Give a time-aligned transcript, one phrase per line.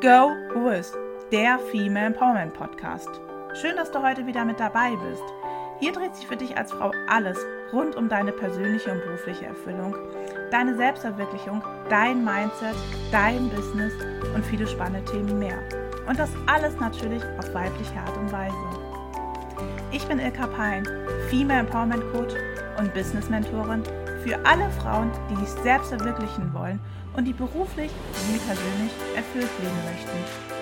[0.00, 0.92] Go With,
[1.32, 3.08] der Female Empowerment Podcast.
[3.60, 5.24] Schön, dass du heute wieder mit dabei bist.
[5.80, 7.36] Hier dreht sich für dich als Frau alles
[7.72, 9.96] rund um deine persönliche und berufliche Erfüllung,
[10.52, 12.76] deine Selbstverwirklichung, dein Mindset,
[13.10, 13.92] dein Business
[14.36, 15.58] und viele spannende Themen mehr.
[16.06, 18.54] Und das alles natürlich auf weibliche Art und Weise.
[19.90, 20.86] Ich bin Ilka Pein,
[21.28, 22.34] Female Empowerment Coach
[22.78, 23.82] und Business Mentorin
[24.22, 26.78] für alle Frauen, die sich selbst verwirklichen wollen
[27.18, 27.90] und die beruflich
[28.30, 30.58] wie persönlich erfüllt leben möchten.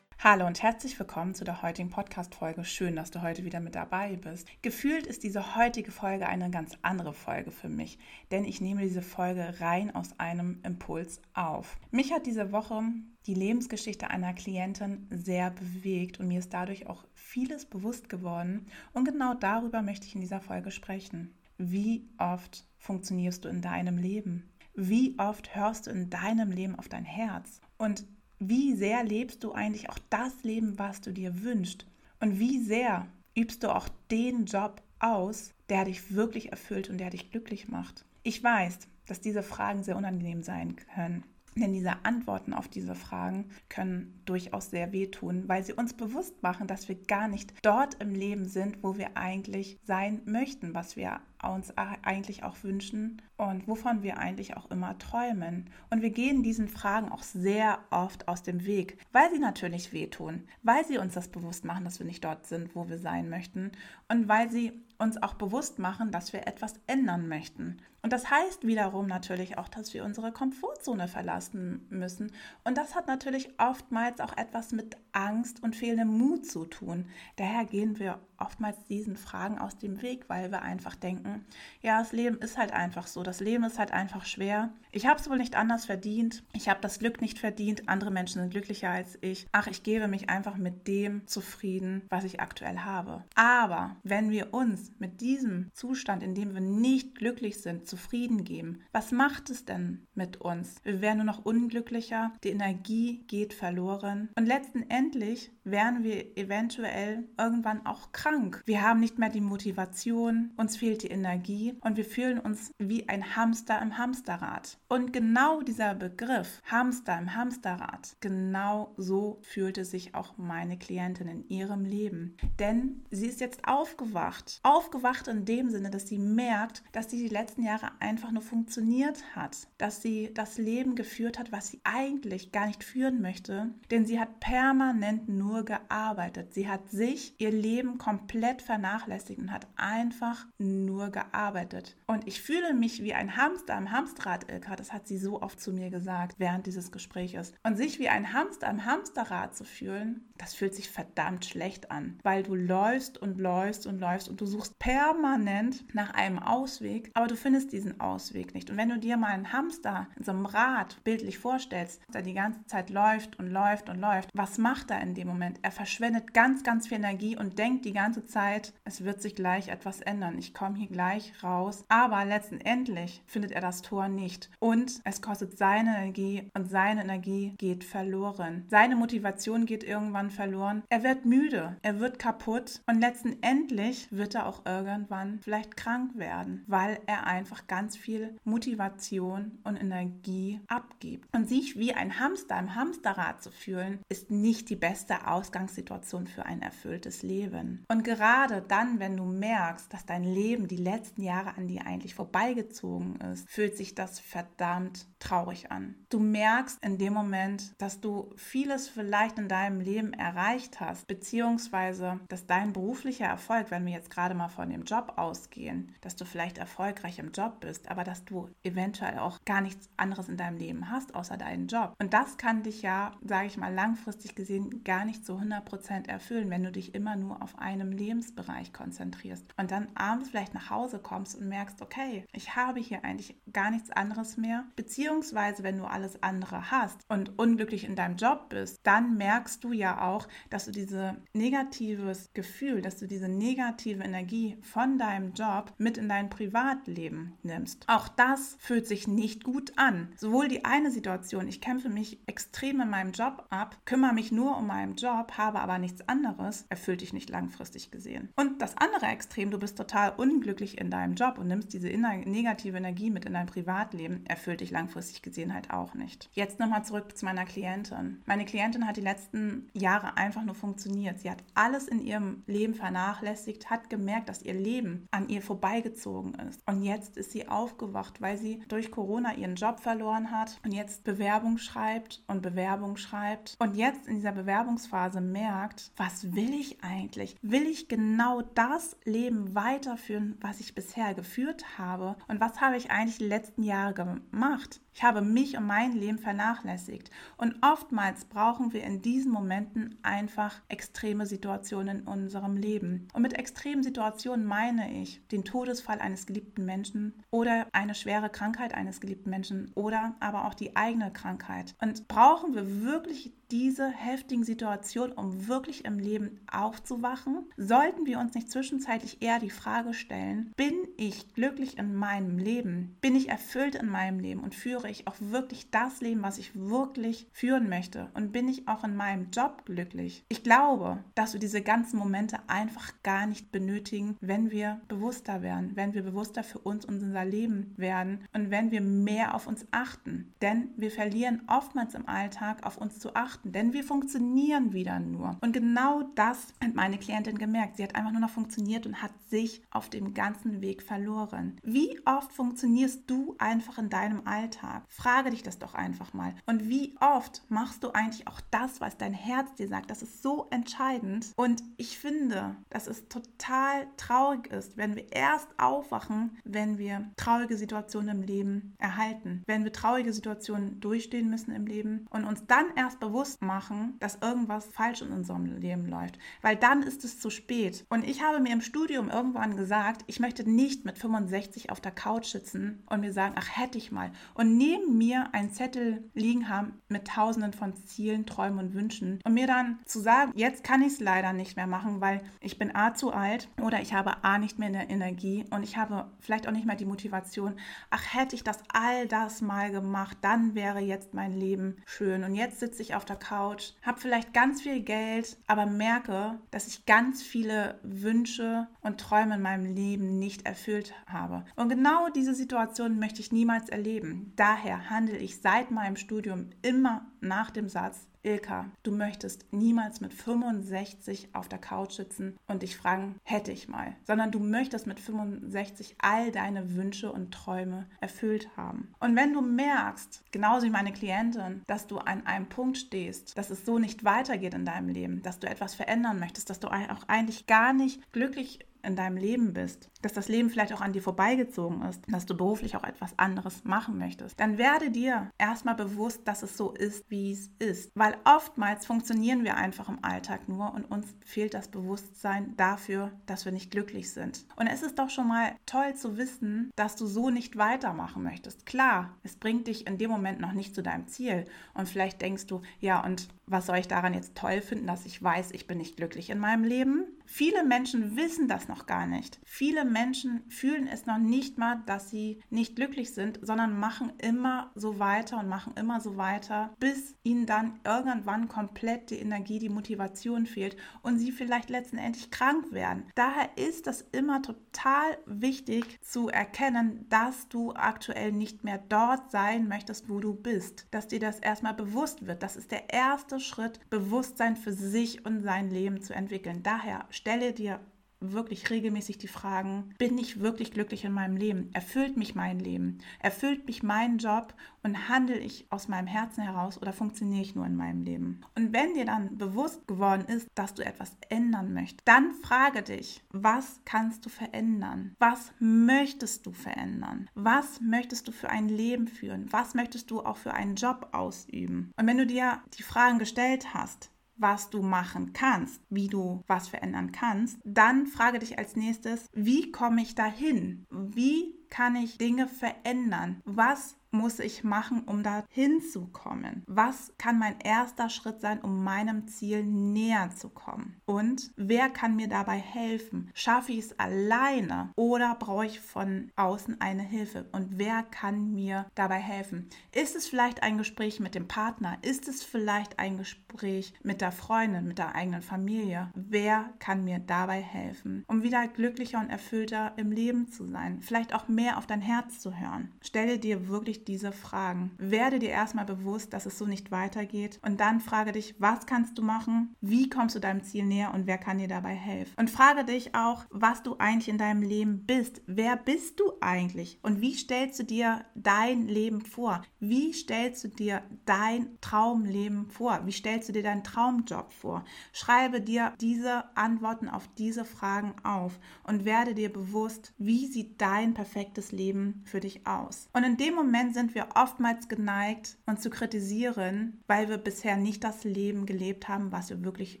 [0.18, 2.64] Hallo und herzlich willkommen zu der heutigen Podcast-Folge.
[2.64, 4.48] Schön, dass du heute wieder mit dabei bist.
[4.62, 7.98] Gefühlt ist diese heutige Folge eine ganz andere Folge für mich,
[8.30, 11.76] denn ich nehme diese Folge rein aus einem Impuls auf.
[11.90, 12.82] Mich hat diese Woche
[13.26, 19.04] die Lebensgeschichte einer Klientin sehr bewegt und mir ist dadurch auch vieles bewusst geworden und
[19.04, 21.37] genau darüber möchte ich in dieser Folge sprechen.
[21.60, 24.48] Wie oft funktionierst du in deinem Leben?
[24.74, 27.60] Wie oft hörst du in deinem Leben auf dein Herz?
[27.78, 28.06] Und
[28.38, 31.84] wie sehr lebst du eigentlich auch das Leben, was du dir wünschst?
[32.20, 37.10] Und wie sehr übst du auch den Job aus, der dich wirklich erfüllt und der
[37.10, 38.04] dich glücklich macht?
[38.22, 41.24] Ich weiß, dass diese Fragen sehr unangenehm sein können.
[41.60, 46.66] Denn diese Antworten auf diese Fragen können durchaus sehr wehtun, weil sie uns bewusst machen,
[46.66, 51.20] dass wir gar nicht dort im Leben sind, wo wir eigentlich sein möchten, was wir
[51.42, 55.70] uns eigentlich auch wünschen und wovon wir eigentlich auch immer träumen.
[55.90, 60.44] Und wir gehen diesen Fragen auch sehr oft aus dem Weg, weil sie natürlich wehtun,
[60.62, 63.72] weil sie uns das bewusst machen, dass wir nicht dort sind, wo wir sein möchten
[64.08, 67.78] und weil sie uns auch bewusst machen, dass wir etwas ändern möchten.
[68.08, 72.32] Und das heißt wiederum natürlich auch, dass wir unsere Komfortzone verlassen müssen.
[72.64, 77.04] Und das hat natürlich oftmals auch etwas mit Angst und fehlendem Mut zu tun.
[77.36, 81.44] Daher gehen wir oftmals diesen Fragen aus dem Weg, weil wir einfach denken,
[81.82, 84.70] ja, das Leben ist halt einfach so, das Leben ist halt einfach schwer.
[84.92, 88.40] Ich habe es wohl nicht anders verdient, ich habe das Glück nicht verdient, andere Menschen
[88.40, 89.46] sind glücklicher als ich.
[89.52, 93.24] Ach, ich gebe mich einfach mit dem zufrieden, was ich aktuell habe.
[93.34, 98.80] Aber wenn wir uns mit diesem Zustand, in dem wir nicht glücklich sind, zufrieden geben,
[98.92, 100.76] was macht es denn mit uns?
[100.84, 107.84] Wir werden nur noch unglücklicher, die Energie geht verloren und letztendlich werden wir eventuell irgendwann
[107.86, 108.62] auch krank.
[108.66, 113.08] Wir haben nicht mehr die Motivation, uns fehlt die Energie und wir fühlen uns wie
[113.08, 114.78] ein Hamster im Hamsterrad.
[114.88, 121.48] Und genau dieser Begriff Hamster im Hamsterrad, genau so fühlte sich auch meine Klientin in
[121.48, 122.36] ihrem Leben.
[122.58, 124.60] Denn sie ist jetzt aufgewacht.
[124.62, 129.22] Aufgewacht in dem Sinne, dass sie merkt, dass sie die letzten Jahre einfach nur funktioniert
[129.34, 129.68] hat.
[129.78, 133.70] Dass sie das Leben geführt hat, was sie eigentlich gar nicht führen möchte.
[133.90, 136.54] Denn sie hat permanent nur gearbeitet.
[136.54, 141.96] Sie hat sich, ihr Leben komplett vernachlässigt und hat einfach nur gearbeitet.
[142.06, 144.76] Und ich fühle mich wie ein Hamster am Hamsterrad, Ilka.
[144.76, 147.52] Das hat sie so oft zu mir gesagt während dieses Gesprächs.
[147.62, 152.18] Und sich wie ein Hamster am Hamsterrad zu fühlen, das fühlt sich verdammt schlecht an,
[152.22, 157.26] weil du läufst und läufst und läufst und du suchst permanent nach einem Ausweg, aber
[157.26, 158.70] du findest diesen Ausweg nicht.
[158.70, 162.34] Und wenn du dir mal einen Hamster in so einem Rad bildlich vorstellst, der die
[162.34, 165.38] ganze Zeit läuft und läuft und läuft, was macht er in dem Moment?
[165.38, 165.60] Moment.
[165.62, 169.68] Er verschwendet ganz, ganz viel Energie und denkt die ganze Zeit, es wird sich gleich
[169.68, 170.36] etwas ändern.
[170.36, 171.84] Ich komme hier gleich raus.
[171.88, 174.50] Aber letztendlich findet er das Tor nicht.
[174.58, 178.64] Und es kostet seine Energie und seine Energie geht verloren.
[178.68, 180.82] Seine Motivation geht irgendwann verloren.
[180.88, 186.64] Er wird müde, er wird kaputt und letztendlich wird er auch irgendwann vielleicht krank werden,
[186.66, 191.28] weil er einfach ganz viel Motivation und Energie abgibt.
[191.34, 196.46] Und sich wie ein Hamster im Hamsterrad zu fühlen, ist nicht die beste Ausgangssituation für
[196.46, 197.84] ein erfülltes Leben.
[197.88, 202.14] Und gerade dann, wenn du merkst, dass dein Leben die letzten Jahre an dir eigentlich
[202.14, 205.94] vorbeigezogen ist, fühlt sich das verdammt traurig an.
[206.08, 212.20] Du merkst in dem Moment, dass du vieles vielleicht in deinem Leben erreicht hast, beziehungsweise
[212.28, 216.24] dass dein beruflicher Erfolg, wenn wir jetzt gerade mal von dem Job ausgehen, dass du
[216.24, 220.56] vielleicht erfolgreich im Job bist, aber dass du eventuell auch gar nichts anderes in deinem
[220.56, 221.94] Leben hast, außer deinen Job.
[222.00, 226.50] Und das kann dich ja, sage ich mal, langfristig gesehen gar nicht zu 100% erfüllen,
[226.50, 230.98] wenn du dich immer nur auf einem Lebensbereich konzentrierst und dann abends vielleicht nach Hause
[230.98, 235.84] kommst und merkst, okay, ich habe hier eigentlich gar nichts anderes mehr, beziehungsweise wenn du
[235.84, 240.66] alles andere hast und unglücklich in deinem Job bist, dann merkst du ja auch, dass
[240.66, 246.30] du dieses negatives Gefühl, dass du diese negative Energie von deinem Job mit in dein
[246.30, 247.84] Privatleben nimmst.
[247.88, 250.12] Auch das fühlt sich nicht gut an.
[250.16, 254.56] Sowohl die eine Situation, ich kämpfe mich extrem in meinem Job ab, kümmere mich nur
[254.56, 258.28] um meinen Job, habe aber nichts anderes, erfüllt dich nicht langfristig gesehen.
[258.36, 262.76] Und das andere Extrem, du bist total unglücklich in deinem Job und nimmst diese negative
[262.76, 266.28] Energie mit in dein Privatleben, erfüllt dich langfristig gesehen halt auch nicht.
[266.32, 268.22] Jetzt nochmal zurück zu meiner Klientin.
[268.26, 271.20] Meine Klientin hat die letzten Jahre einfach nur funktioniert.
[271.20, 276.34] Sie hat alles in ihrem Leben vernachlässigt, hat gemerkt, dass ihr Leben an ihr vorbeigezogen
[276.34, 276.60] ist.
[276.66, 281.04] Und jetzt ist sie aufgewacht, weil sie durch Corona ihren Job verloren hat und jetzt
[281.04, 287.36] Bewerbung schreibt und Bewerbung schreibt und jetzt in dieser Bewerbungsphase merkt, was will ich eigentlich?
[287.42, 292.16] Will ich genau das Leben weiterführen, was ich bisher geführt habe?
[292.28, 294.80] Und was habe ich eigentlich die letzten Jahre gemacht?
[294.98, 297.12] Ich habe mich und mein Leben vernachlässigt.
[297.36, 303.06] Und oftmals brauchen wir in diesen Momenten einfach extreme Situationen in unserem Leben.
[303.12, 308.74] Und mit extremen Situationen meine ich den Todesfall eines geliebten Menschen oder eine schwere Krankheit
[308.74, 311.76] eines geliebten Menschen oder aber auch die eigene Krankheit.
[311.80, 317.46] Und brauchen wir wirklich diese heftigen Situationen, um wirklich im Leben aufzuwachen?
[317.56, 322.96] Sollten wir uns nicht zwischenzeitlich eher die Frage stellen, bin ich glücklich in meinem Leben?
[323.00, 326.52] Bin ich erfüllt in meinem Leben und führe ich auch wirklich das Leben, was ich
[326.54, 328.08] wirklich führen möchte?
[328.14, 330.24] Und bin ich auch in meinem Job glücklich?
[330.28, 335.72] Ich glaube, dass wir diese ganzen Momente einfach gar nicht benötigen, wenn wir bewusster werden,
[335.74, 339.66] wenn wir bewusster für uns und unser Leben werden und wenn wir mehr auf uns
[339.70, 340.32] achten.
[340.40, 345.36] Denn wir verlieren oftmals im Alltag auf uns zu achten denn wir funktionieren wieder nur.
[345.40, 347.76] Und genau das hat meine Klientin gemerkt.
[347.76, 351.58] Sie hat einfach nur noch funktioniert und hat sich auf dem ganzen Weg verloren.
[351.62, 354.77] Wie oft funktionierst du einfach in deinem Alltag?
[354.88, 356.34] Frage dich das doch einfach mal.
[356.46, 359.90] Und wie oft machst du eigentlich auch das, was dein Herz dir sagt?
[359.90, 361.26] Das ist so entscheidend.
[361.36, 367.56] Und ich finde, dass es total traurig ist, wenn wir erst aufwachen, wenn wir traurige
[367.56, 372.66] Situationen im Leben erhalten, wenn wir traurige Situationen durchstehen müssen im Leben und uns dann
[372.76, 377.18] erst bewusst bewusst machen, dass irgendwas falsch in unserem Leben läuft, weil dann ist es
[377.18, 377.86] zu spät.
[377.88, 381.90] Und ich habe mir im Studium irgendwann gesagt, ich möchte nicht mit 65 auf der
[381.90, 384.10] Couch sitzen und mir sagen, ach hätte ich mal.
[384.34, 389.34] Und neben mir einen Zettel liegen haben mit tausenden von Zielen, Träumen und Wünschen und
[389.34, 392.74] mir dann zu sagen, jetzt kann ich es leider nicht mehr machen, weil ich bin
[392.74, 396.48] A zu alt oder ich habe A nicht mehr eine Energie und ich habe vielleicht
[396.48, 397.54] auch nicht mehr die Motivation,
[397.90, 402.24] ach hätte ich das all das mal gemacht, dann wäre jetzt mein Leben schön.
[402.24, 406.66] Und jetzt sitze ich auf der Couch, habe vielleicht ganz viel Geld, aber merke, dass
[406.66, 411.44] ich ganz viele Wünsche und Träume in meinem Leben nicht erfüllt habe.
[411.56, 414.32] Und genau diese Situation möchte ich niemals erleben.
[414.48, 420.12] Daher handle ich seit meinem Studium immer nach dem Satz, Ilka, du möchtest niemals mit
[420.12, 425.00] 65 auf der Couch sitzen und dich fragen, hätte ich mal, sondern du möchtest mit
[425.00, 428.92] 65 all deine Wünsche und Träume erfüllt haben.
[429.00, 433.50] Und wenn du merkst, genauso wie meine Klientin, dass du an einem Punkt stehst, dass
[433.50, 437.06] es so nicht weitergeht in deinem Leben, dass du etwas verändern möchtest, dass du auch
[437.06, 441.02] eigentlich gar nicht glücklich in deinem Leben bist, dass das Leben vielleicht auch an dir
[441.02, 446.26] vorbeigezogen ist, dass du beruflich auch etwas anderes machen möchtest, dann werde dir erstmal bewusst,
[446.26, 447.90] dass es so ist, wie es ist.
[447.94, 453.44] Weil oftmals funktionieren wir einfach im Alltag nur und uns fehlt das Bewusstsein dafür, dass
[453.44, 454.46] wir nicht glücklich sind.
[454.56, 458.66] Und es ist doch schon mal toll zu wissen, dass du so nicht weitermachen möchtest.
[458.66, 461.44] Klar, es bringt dich in dem Moment noch nicht zu deinem Ziel.
[461.74, 465.22] Und vielleicht denkst du, ja, und was soll ich daran jetzt toll finden, dass ich
[465.22, 467.06] weiß, ich bin nicht glücklich in meinem Leben?
[467.30, 469.38] Viele Menschen wissen das noch gar nicht.
[469.44, 474.72] Viele Menschen fühlen es noch nicht mal, dass sie nicht glücklich sind, sondern machen immer
[474.74, 479.68] so weiter und machen immer so weiter, bis ihnen dann irgendwann komplett die Energie, die
[479.68, 483.04] Motivation fehlt und sie vielleicht letztendlich krank werden.
[483.14, 489.68] Daher ist das immer total wichtig zu erkennen, dass du aktuell nicht mehr dort sein
[489.68, 490.86] möchtest, wo du bist.
[490.92, 492.42] Dass dir das erstmal bewusst wird.
[492.42, 496.62] Das ist der erste Schritt, Bewusstsein für sich und sein Leben zu entwickeln.
[496.62, 497.80] Daher stelle dir
[498.20, 501.70] wirklich regelmäßig die Fragen, bin ich wirklich glücklich in meinem Leben?
[501.72, 502.98] Erfüllt mich mein Leben?
[503.20, 507.66] Erfüllt mich mein Job und handle ich aus meinem Herzen heraus oder funktioniere ich nur
[507.66, 508.40] in meinem Leben?
[508.56, 513.22] Und wenn dir dann bewusst geworden ist, dass du etwas ändern möchtest, dann frage dich,
[513.30, 515.14] was kannst du verändern?
[515.18, 517.28] Was möchtest du verändern?
[517.34, 519.46] Was möchtest du für ein Leben führen?
[519.52, 521.92] Was möchtest du auch für einen Job ausüben?
[521.96, 526.68] Und wenn du dir die Fragen gestellt hast, was du machen kannst, wie du was
[526.68, 530.86] verändern kannst, dann frage dich als nächstes, wie komme ich dahin?
[530.90, 533.42] Wie kann ich Dinge verändern?
[533.44, 536.62] Was muss ich machen, um da hinzukommen?
[536.66, 541.00] Was kann mein erster Schritt sein, um meinem Ziel näher zu kommen?
[541.04, 543.30] Und wer kann mir dabei helfen?
[543.34, 547.46] Schaffe ich es alleine oder brauche ich von außen eine Hilfe?
[547.52, 549.68] Und wer kann mir dabei helfen?
[549.92, 551.98] Ist es vielleicht ein Gespräch mit dem Partner?
[552.02, 556.10] Ist es vielleicht ein Gespräch mit der Freundin, mit der eigenen Familie?
[556.14, 561.00] Wer kann mir dabei helfen, um wieder glücklicher und erfüllter im Leben zu sein?
[561.00, 562.92] Vielleicht auch mehr auf dein Herz zu hören.
[563.00, 564.92] Stelle dir wirklich diese Fragen.
[564.98, 569.18] Werde dir erstmal bewusst, dass es so nicht weitergeht und dann frage dich, was kannst
[569.18, 569.74] du machen?
[569.80, 572.34] Wie kommst du deinem Ziel näher und wer kann dir dabei helfen?
[572.36, 575.42] Und frage dich auch, was du eigentlich in deinem Leben bist.
[575.46, 576.98] Wer bist du eigentlich?
[577.02, 579.62] Und wie stellst du dir dein Leben vor?
[579.80, 583.00] Wie stellst du dir dein Traumleben vor?
[583.04, 584.84] Wie stellst du dir deinen Traumjob vor?
[585.12, 591.14] Schreibe dir diese Antworten auf diese Fragen auf und werde dir bewusst, wie sieht dein
[591.14, 593.08] perfektes Leben für dich aus.
[593.12, 598.04] Und in dem Moment sind wir oftmals geneigt, uns zu kritisieren, weil wir bisher nicht
[598.04, 600.00] das Leben gelebt haben, was wir wirklich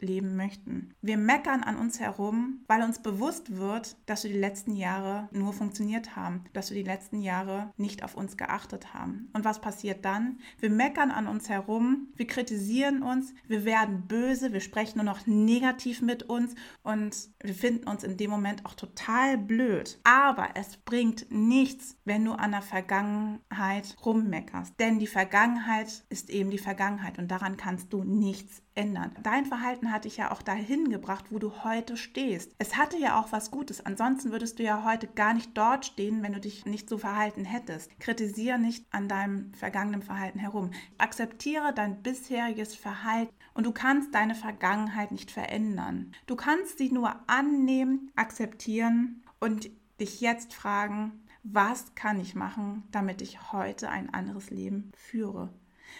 [0.00, 0.94] leben möchten.
[1.02, 5.52] Wir meckern an uns herum, weil uns bewusst wird, dass wir die letzten Jahre nur
[5.52, 9.30] funktioniert haben, dass wir die letzten Jahre nicht auf uns geachtet haben.
[9.32, 10.38] Und was passiert dann?
[10.58, 15.26] Wir meckern an uns herum, wir kritisieren uns, wir werden böse, wir sprechen nur noch
[15.26, 19.98] negativ mit uns und wir finden uns in dem Moment auch total blöd.
[20.04, 23.71] Aber es bringt nichts, wenn du an der Vergangenheit
[24.04, 24.74] rummeckerst.
[24.78, 29.12] Denn die Vergangenheit ist eben die Vergangenheit und daran kannst du nichts ändern.
[29.22, 32.54] Dein Verhalten hat dich ja auch dahin gebracht, wo du heute stehst.
[32.58, 33.84] Es hatte ja auch was Gutes.
[33.84, 37.44] Ansonsten würdest du ja heute gar nicht dort stehen, wenn du dich nicht so verhalten
[37.44, 37.98] hättest.
[38.00, 40.70] Kritisiere nicht an deinem vergangenen Verhalten herum.
[40.98, 46.12] Akzeptiere dein bisheriges Verhalten und du kannst deine Vergangenheit nicht verändern.
[46.26, 53.20] Du kannst sie nur annehmen, akzeptieren und dich jetzt fragen, was kann ich machen, damit
[53.22, 55.52] ich heute ein anderes Leben führe?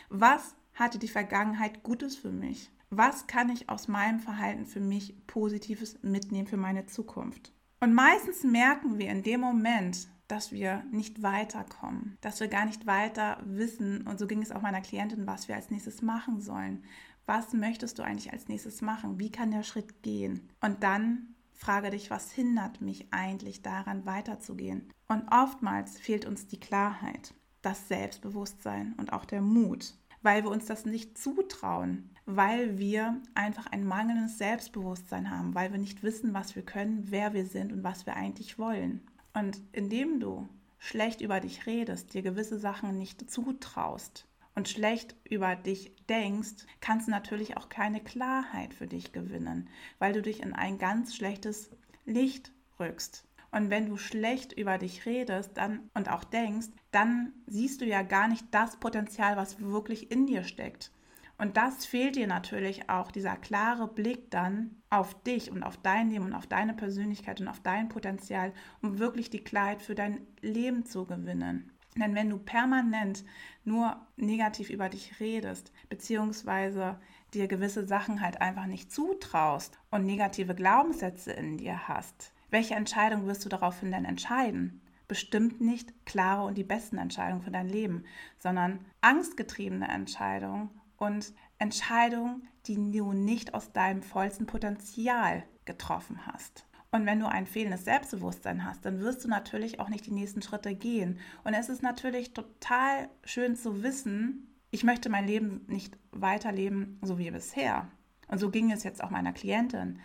[0.09, 2.71] Was hatte die Vergangenheit Gutes für mich?
[2.91, 7.53] Was kann ich aus meinem Verhalten für mich Positives mitnehmen für meine Zukunft?
[7.81, 12.87] Und meistens merken wir in dem Moment, dass wir nicht weiterkommen, dass wir gar nicht
[12.87, 14.07] weiter wissen.
[14.07, 16.85] Und so ging es auch meiner Klientin, was wir als nächstes machen sollen.
[17.27, 19.19] Was möchtest du eigentlich als nächstes machen?
[19.19, 20.49] Wie kann der Schritt gehen?
[20.61, 24.91] Und dann frage dich, was hindert mich eigentlich daran weiterzugehen?
[25.07, 30.67] Und oftmals fehlt uns die Klarheit, das Selbstbewusstsein und auch der Mut, weil wir uns
[30.67, 36.57] das nicht zutrauen, weil wir einfach ein mangelndes Selbstbewusstsein haben, weil wir nicht wissen, was
[36.57, 39.01] wir können, wer wir sind und was wir eigentlich wollen.
[39.33, 40.49] Und indem du
[40.81, 47.07] schlecht über dich redest, dir gewisse Sachen nicht zutraust und schlecht über dich denkst, kannst
[47.07, 49.69] du natürlich auch keine Klarheit für dich gewinnen,
[49.99, 51.71] weil du dich in ein ganz schlechtes
[52.05, 53.25] Licht rückst.
[53.51, 58.03] Und wenn du schlecht über dich redest dann, und auch denkst, dann siehst du ja
[58.03, 60.91] gar nicht das Potenzial, was wirklich in dir steckt.
[61.39, 66.11] Und das fehlt dir natürlich auch, dieser klare Blick dann auf dich und auf dein
[66.11, 70.27] Leben und auf deine Persönlichkeit und auf dein Potenzial, um wirklich die Klarheit für dein
[70.41, 71.73] Leben zu gewinnen.
[71.97, 73.25] Denn wenn du permanent
[73.65, 76.99] nur negativ über dich redest, beziehungsweise
[77.35, 83.27] dir gewisse Sachen halt einfach nicht zutraust und negative Glaubenssätze in dir hast, welche Entscheidung
[83.27, 84.81] wirst du daraufhin denn entscheiden?
[85.09, 88.05] Bestimmt nicht klare und die besten Entscheidungen für dein Leben,
[88.39, 96.67] sondern angstgetriebene Entscheidungen und Entscheidungen, die du nicht aus deinem vollsten Potenzial getroffen hast.
[96.93, 100.43] Und wenn du ein fehlendes Selbstbewusstsein hast, dann wirst du natürlich auch nicht die nächsten
[100.43, 101.19] Schritte gehen.
[101.43, 107.19] Und es ist natürlich total schön zu wissen, ich möchte mein Leben nicht weiterleben so
[107.19, 107.91] wie bisher.
[108.29, 110.01] Und so ging es jetzt auch meiner Klientin.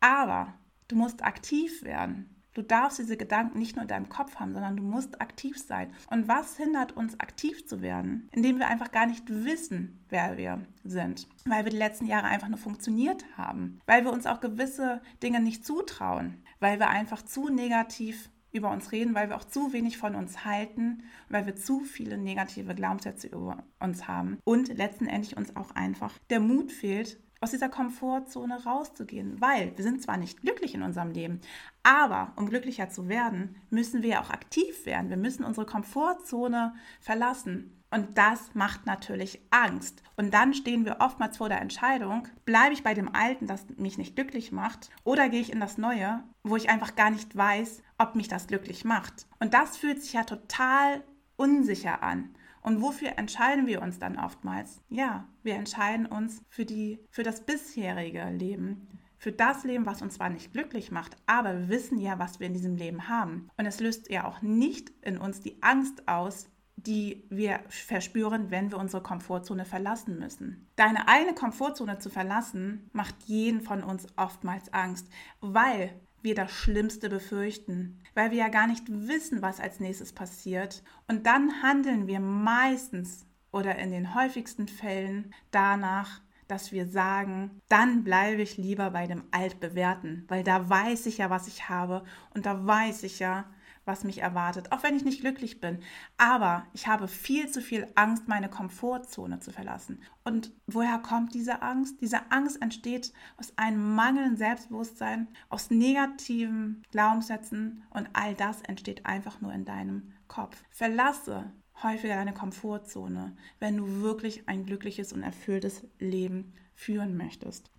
[0.00, 0.54] Aber
[0.90, 2.39] Du musst aktiv werden.
[2.54, 5.92] Du darfst diese Gedanken nicht nur in deinem Kopf haben, sondern du musst aktiv sein.
[6.10, 8.28] Und was hindert uns, aktiv zu werden?
[8.32, 11.28] Indem wir einfach gar nicht wissen, wer wir sind.
[11.46, 13.80] Weil wir die letzten Jahre einfach nur funktioniert haben.
[13.86, 16.42] Weil wir uns auch gewisse Dinge nicht zutrauen.
[16.58, 20.44] Weil wir einfach zu negativ über uns reden, weil wir auch zu wenig von uns
[20.44, 25.70] halten, weil wir zu viele negative Glaubenssätze über uns haben und letzten Endes uns auch
[25.72, 30.82] einfach der Mut fehlt, aus dieser Komfortzone rauszugehen, weil wir sind zwar nicht glücklich in
[30.82, 31.40] unserem Leben,
[31.82, 35.08] aber um glücklicher zu werden, müssen wir auch aktiv werden.
[35.08, 37.76] Wir müssen unsere Komfortzone verlassen.
[37.92, 40.04] Und das macht natürlich Angst.
[40.16, 43.98] Und dann stehen wir oftmals vor der Entscheidung, bleibe ich bei dem Alten, das mich
[43.98, 47.82] nicht glücklich macht, oder gehe ich in das Neue, wo ich einfach gar nicht weiß,
[47.98, 49.26] ob mich das glücklich macht.
[49.40, 51.02] Und das fühlt sich ja total
[51.36, 52.32] unsicher an.
[52.62, 54.80] Und wofür entscheiden wir uns dann oftmals?
[54.88, 60.14] Ja, wir entscheiden uns für, die, für das bisherige Leben, für das Leben, was uns
[60.14, 63.48] zwar nicht glücklich macht, aber wir wissen ja, was wir in diesem Leben haben.
[63.56, 68.70] Und es löst ja auch nicht in uns die Angst aus, die wir verspüren, wenn
[68.70, 70.66] wir unsere Komfortzone verlassen müssen.
[70.76, 75.06] Deine eigene Komfortzone zu verlassen, macht jeden von uns oftmals Angst,
[75.40, 80.82] weil wir das Schlimmste befürchten, weil wir ja gar nicht wissen, was als nächstes passiert.
[81.08, 88.02] Und dann handeln wir meistens oder in den häufigsten Fällen danach, dass wir sagen, dann
[88.02, 92.46] bleibe ich lieber bei dem Altbewährten, weil da weiß ich ja, was ich habe und
[92.46, 93.44] da weiß ich ja,
[93.84, 95.80] was mich erwartet, auch wenn ich nicht glücklich bin.
[96.18, 100.02] Aber ich habe viel zu viel Angst, meine Komfortzone zu verlassen.
[100.24, 102.00] Und woher kommt diese Angst?
[102.00, 109.40] Diese Angst entsteht aus einem mangelnden Selbstbewusstsein, aus negativen Glaubenssätzen und all das entsteht einfach
[109.40, 110.62] nur in deinem Kopf.
[110.70, 117.70] Verlasse häufiger deine Komfortzone, wenn du wirklich ein glückliches und erfülltes Leben führen möchtest.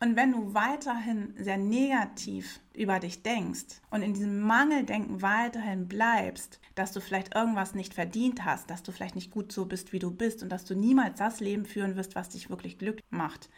[0.00, 6.60] Und wenn du weiterhin sehr negativ über dich denkst und in diesem Mangeldenken weiterhin bleibst,
[6.74, 10.00] dass du vielleicht irgendwas nicht verdient hast, dass du vielleicht nicht gut so bist, wie
[10.00, 13.48] du bist und dass du niemals das Leben führen wirst, was dich wirklich glücklich macht,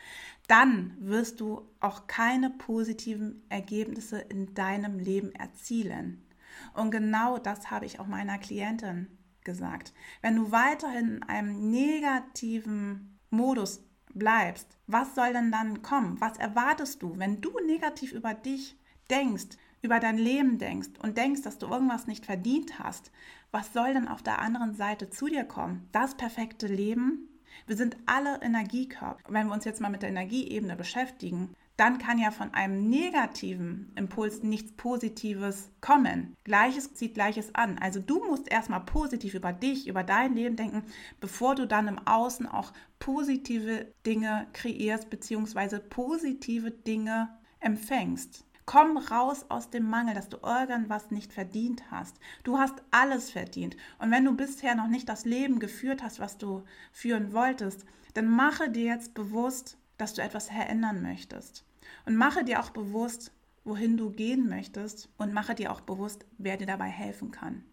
[0.49, 6.27] dann wirst du auch keine positiven Ergebnisse in deinem Leben erzielen.
[6.75, 9.07] Und genau das habe ich auch meiner Klientin
[9.45, 9.93] gesagt.
[10.23, 13.83] Wenn du weiterhin in einem negativen Modus
[14.13, 16.21] bleibst, was soll denn dann kommen?
[16.21, 18.77] Was erwartest du, wenn du negativ über dich
[19.11, 23.11] denkst, über dein Leben denkst und denkst, dass du irgendwas nicht verdient hast?
[23.51, 25.89] Was soll denn auf der anderen Seite zu dir kommen?
[25.93, 27.29] Das perfekte Leben?
[27.67, 29.23] Wir sind alle Energiekörper.
[29.29, 33.91] Wenn wir uns jetzt mal mit der Energieebene beschäftigen, dann kann ja von einem negativen
[33.97, 36.37] Impuls nichts Positives kommen.
[36.45, 37.79] Gleiches zieht Gleiches an.
[37.79, 40.83] Also du musst erstmal positiv über dich, über dein Leben denken,
[41.21, 48.45] bevor du dann im Außen auch positive Dinge kreierst, beziehungsweise positive Dinge empfängst.
[48.67, 52.21] Komm raus aus dem Mangel, dass du irgendwas nicht verdient hast.
[52.45, 53.75] Du hast alles verdient.
[53.99, 58.29] Und wenn du bisher noch nicht das Leben geführt hast, was du führen wolltest, dann
[58.29, 61.65] mache dir jetzt bewusst, dass du etwas verändern möchtest.
[62.07, 63.33] Und mache dir auch bewusst,
[63.65, 67.65] wohin du gehen möchtest und mache dir auch bewusst, wer dir dabei helfen kann.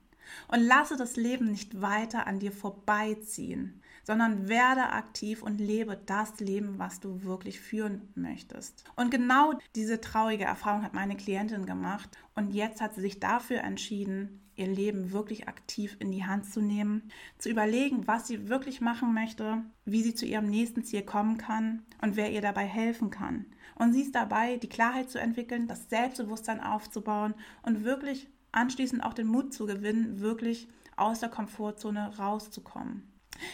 [0.49, 6.39] Und lasse das Leben nicht weiter an dir vorbeiziehen, sondern werde aktiv und lebe das
[6.39, 8.83] Leben, was du wirklich führen möchtest.
[8.95, 13.61] Und genau diese traurige Erfahrung hat meine Klientin gemacht und jetzt hat sie sich dafür
[13.61, 18.81] entschieden, ihr Leben wirklich aktiv in die Hand zu nehmen, zu überlegen, was sie wirklich
[18.81, 23.09] machen möchte, wie sie zu ihrem nächsten Ziel kommen kann und wer ihr dabei helfen
[23.09, 23.45] kann.
[23.75, 29.13] Und sie ist dabei, die Klarheit zu entwickeln, das Selbstbewusstsein aufzubauen und wirklich anschließend auch
[29.13, 33.03] den Mut zu gewinnen, wirklich aus der Komfortzone rauszukommen.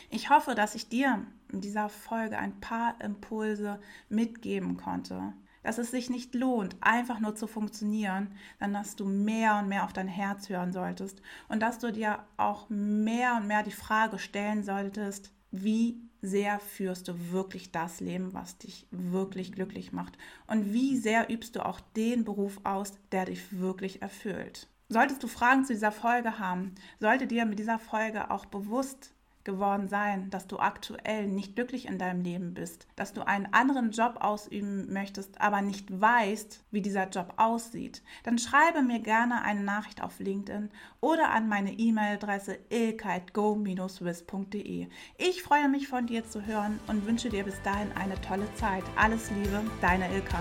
[0.09, 5.33] Ich hoffe, dass ich dir in dieser Folge ein paar Impulse mitgeben konnte,
[5.63, 8.27] dass es sich nicht lohnt, einfach nur zu funktionieren,
[8.59, 12.19] dann dass du mehr und mehr auf dein Herz hören solltest und dass du dir
[12.37, 18.33] auch mehr und mehr die Frage stellen solltest, wie sehr führst du wirklich das Leben,
[18.33, 20.17] was dich wirklich glücklich macht?
[20.47, 24.67] Und wie sehr übst du auch den Beruf aus, der dich wirklich erfüllt?
[24.87, 29.87] Solltest du Fragen zu dieser Folge haben, sollte dir mit dieser Folge auch bewusst geworden
[29.87, 34.17] sein, dass du aktuell nicht glücklich in deinem Leben bist, dass du einen anderen Job
[34.19, 40.01] ausüben möchtest, aber nicht weißt, wie dieser Job aussieht, dann schreibe mir gerne eine Nachricht
[40.01, 40.69] auf LinkedIn
[41.01, 44.87] oder an meine E-Mail-Adresse ilkite-wiss.de.
[45.17, 48.83] Ich freue mich von dir zu hören und wünsche dir bis dahin eine tolle Zeit.
[48.95, 50.39] Alles Liebe, deine Ilka.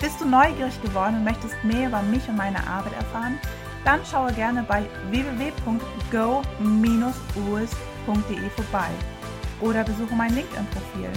[0.00, 3.38] Bist du neugierig geworden und möchtest mehr über mich und meine Arbeit erfahren?
[3.86, 5.70] Dann schaue gerne bei www.go-us.de
[8.50, 8.90] vorbei
[9.60, 11.10] oder besuche mein LinkedIn-Profil.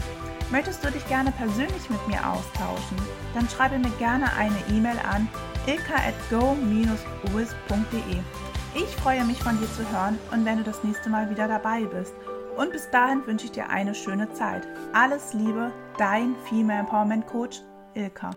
[0.52, 2.98] Möchtest du dich gerne persönlich mit mir austauschen?
[3.34, 5.28] Dann schreibe mir gerne eine E-Mail an
[5.66, 6.20] ilka.go-us.de.
[8.76, 11.86] Ich freue mich von dir zu hören und wenn du das nächste Mal wieder dabei
[11.86, 12.14] bist.
[12.56, 14.68] Und bis dahin wünsche ich dir eine schöne Zeit.
[14.94, 17.62] Alles Liebe, dein Female Empowerment Coach
[17.94, 18.32] Ilka.